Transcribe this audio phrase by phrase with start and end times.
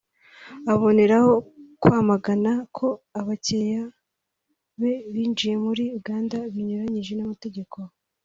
[0.73, 1.33] aboneraho
[1.81, 2.87] kwamagana ko
[3.19, 3.83] abakiriya
[4.79, 7.77] be binjiye muri Uganda binyuranyije n’amategeko